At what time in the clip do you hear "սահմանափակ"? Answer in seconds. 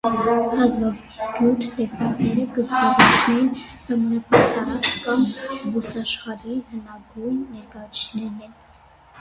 3.83-4.49